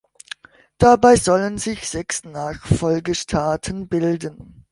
[0.79, 4.59] Dabei sollen sich sechs Nachfolgestaaten bilden.